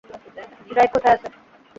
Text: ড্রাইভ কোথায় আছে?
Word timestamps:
ড্রাইভ 0.69 0.89
কোথায় 0.93 1.15
আছে? 1.15 1.27